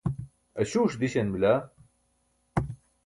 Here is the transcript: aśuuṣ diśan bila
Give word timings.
aśuuṣ 0.61 0.93
diśan 0.99 1.29
bila 1.33 1.53